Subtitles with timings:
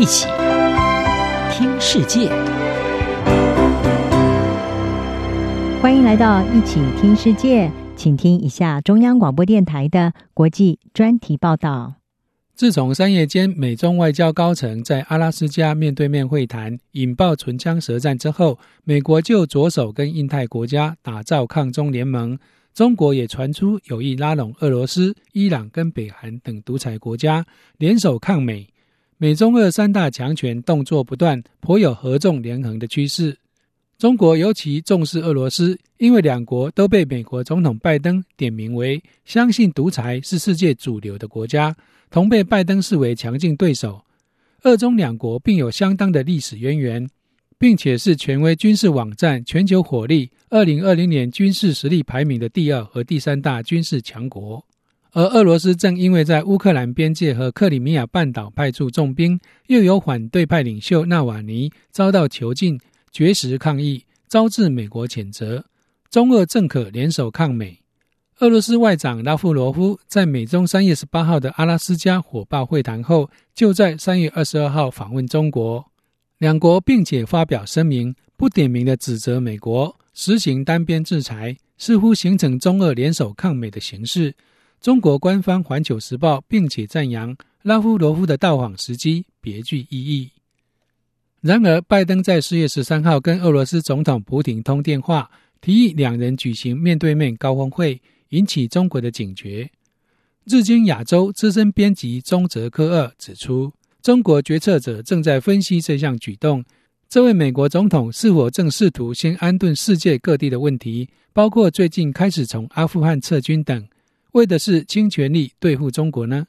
[0.00, 0.26] 一起
[1.52, 2.30] 听世界，
[5.82, 11.96] 欢迎来到一起听世界，请听一下中央广播电台的国际专题报道。
[12.54, 22.38] 自从三月间美中外交高层在阿拉斯加面对面会谈，引爆唇枪舌战之后，美国就着手跟印太国家打造抗中联盟。
[22.72, 27.44] 中国也传出有意拉拢俄罗斯、伊朗跟北韩等独裁国家
[27.76, 28.66] 联手抗美。
[29.22, 33.36] 美中俄三大强权动作不断，颇有合纵连横的趋势。
[33.98, 41.76] 中国尤其重视俄罗斯，因为两国都被美国总统拜登点名为相信独裁是世界主流的国家。
[42.10, 44.02] 同被拜登视为强劲对手，
[44.62, 47.06] 俄中两国并有相当的历史渊源，
[47.58, 54.64] 并且是权威军事网站“全球火力”二零二零年军事实力排名的第二和第三大军事强国。
[55.12, 62.78] 而俄罗斯正因为在乌克兰边界和克里米亚半岛派驻重兵，又有反对派领袖纳瓦尼遭到囚禁，
[63.10, 65.64] 绝食抗议，招致美国谴责，
[66.10, 67.78] 中俄正可联手抗美。
[68.38, 75.84] 俄罗斯外长拉夫罗夫在美中三月十八号的阿拉斯加火爆会谈后，就在三月二十二号访问中国，
[76.38, 84.32] 两国并且发表声明，不点名的指责美国实行单边制裁，似乎形成中俄联手抗美的形势。
[84.80, 90.30] 中国官方《环球时报》并且赞扬拉夫罗夫的到访时机别具意义。
[91.40, 98.00] 然而，拜登在四月十三号跟俄罗斯总统普京通电话，提议两人举行面对面高峰会。
[98.30, 99.68] 引起中国的警觉。
[100.44, 106.64] 日经亚洲资深编辑中泽科二指出，中国决策者正在分析这项举动。
[107.08, 113.84] 这位美国总统是否正试图先安顿世界各地的问题，包括最近开始从阿富汗撤军等，
[114.32, 116.46] 为的是倾全力对付中国呢？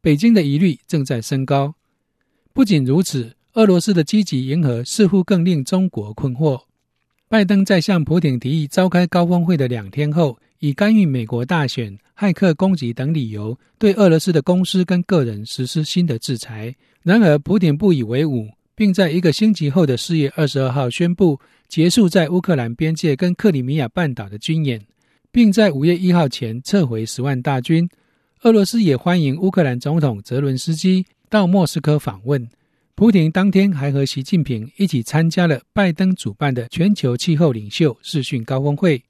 [0.00, 1.74] 北京的疑虑正在升高。
[2.52, 6.60] 不仅如此，俄罗斯的积极迎合似乎更令中国困惑。
[7.28, 16.74] 拜登在向普京提议召开高峰会的两天后，以干预美国大选、骇客攻击等理由，对俄罗斯的公司跟个人实施新的制裁。
[17.02, 24.84] 然而，普京不以为忤，并在一个星期后的四月二十二号宣布结束在乌克兰边界跟克里米亚半岛的军演，
[25.32, 27.88] 并在五月一号前撤回十万大军。
[28.42, 32.46] 俄罗斯也欢迎乌克兰总统泽伦斯基到莫斯科访问。
[32.94, 39.02] 普亭当天还和习近平一起参加了拜登主办的全球气候领袖视讯高峰会。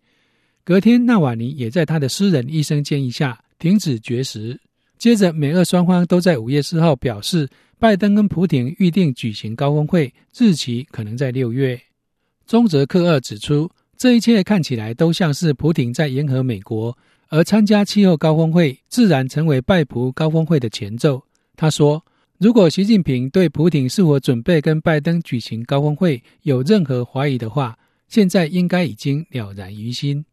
[0.63, 4.59] 隔天，纳瓦尼也在他的私人医生建议下停止绝食。
[4.97, 7.49] 接着，美俄双方都在五月四号表示，
[7.81, 11.81] 拜登跟普亭预定举行高峰会，日期可能在六月。
[12.47, 13.69] 中泽克二指出，
[14.03, 16.99] 这一切看起来都像是普廷在迎合美国，
[17.29, 21.23] 而参加气候高峰会自然成为拜普高峰会的前奏。
[21.55, 22.05] 他说，
[22.39, 30.19] 如果习近平对普廷是否准备跟拜登举行高峰会有任何怀疑的话，现在应该已经了然于心。《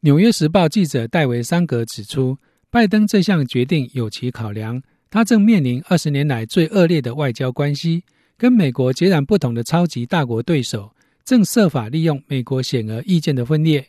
[0.00, 2.36] 纽约时报》记者戴维·桑格指出，
[2.68, 4.82] 拜登这项决定有其考量。
[5.08, 8.02] 他正面临二十年来最恶劣的外交关系，
[8.36, 10.90] 跟美国截然不同的超级大国对手，
[11.24, 13.86] 正设法利用美国显而易见的分裂。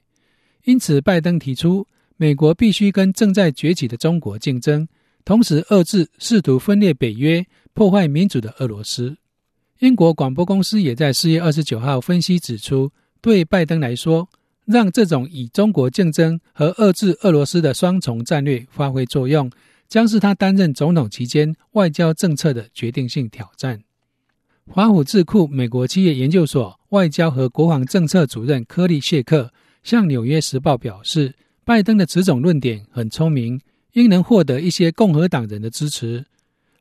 [0.64, 1.86] 因此，拜登提出，
[2.18, 4.88] 美国必须跟正在崛起的中国竞争，
[5.24, 9.16] 同时遏制试图分裂北约、破坏民主的俄罗斯。
[9.80, 12.92] 英国广播公司也在四月二十九号分析指出，
[13.22, 14.28] 对拜登来说，
[14.64, 19.52] 让这种以中国竞争和遏制俄罗斯的双重战略发挥作用，
[19.90, 23.84] 将是他担任总统期间外交政策的决定性挑战。
[24.72, 29.54] 华府智库美国企业研究所外交和国防政策主任柯利谢克
[29.84, 31.34] 向《纽约时报》表示，
[31.64, 33.62] 拜登的此种论点很聪明，
[33.94, 36.26] 应能获得一些共和党人的支持，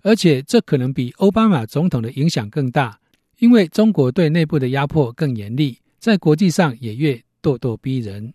[0.03, 2.99] 而且这可能比奥巴马总统的影响更大，
[3.39, 8.33] 因为中国对内部的压迫更严厉，在国际上也越咄咄逼人。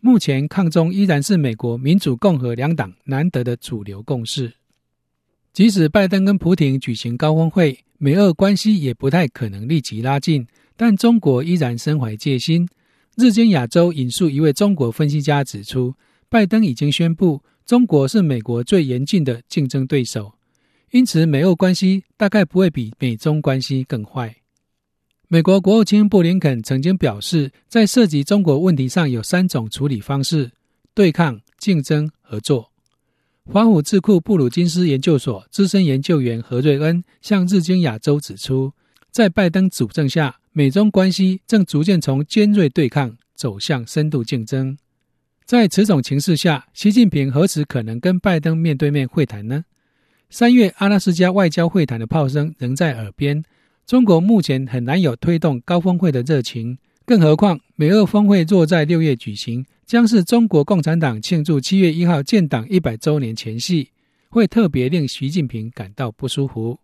[0.00, 4.52] 目前抗中依然是美国民主共和两党难得的主流共识。
[5.52, 10.46] 即使拜登跟普亭举行高峰会，美俄关系也不太可能立即拉近。
[10.76, 12.66] 但中国依然身怀戒心。
[13.16, 15.94] 日经亚洲引述一位中国分析家指出，
[16.30, 20.32] 拜登已经宣布中国是美国最严峻的竞争对手，
[20.92, 24.34] 因此美俄关系大概不会比美中关系更坏。
[25.28, 30.50] 美国国务卿布林肯曾经表示，在涉及中国问题上有三种处理方式：
[30.94, 32.69] 对抗、竞争、合作。
[33.46, 38.72] 华府智库布鲁金斯研究所资深研究员何瑞恩向日经亚洲指出，
[39.10, 44.76] 在拜登主政下，美中关系正逐渐从尖锐对抗走向深度竞争。
[45.44, 49.64] 在此种情势下，习近平何时可能跟拜登面对面会谈呢？
[50.28, 53.42] 三月阿拉斯加外交会谈的炮声仍在耳边，
[53.84, 56.78] 中国目前很难有推动高峰会的热情。
[57.04, 63.90] 更何况，美俄峰会若在六月举行，将是中国共产党庆祝七月一号建党一百周年前夕，
[64.28, 66.78] 会特别令习近平感到不舒服。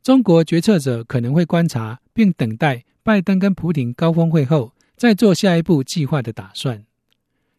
[0.00, 6.84] 中国决策者可能会观察并等待拜登跟普廷高峰会后，再做下一步计划的打算。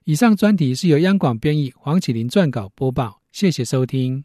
[0.06, 4.24] 以上专题是由央广编译黄启麟撰稿播报，谢谢收听。